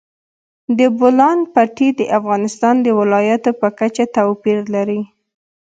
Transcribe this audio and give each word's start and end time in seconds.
د 0.77 0.79
بولان 0.97 1.37
پټي 1.53 1.89
د 1.99 2.01
افغانستان 2.17 2.75
د 2.85 2.87
ولایاتو 2.99 3.51
په 3.61 3.67
کچه 3.79 4.03
توپیر 4.15 4.59
لري. 4.75 5.01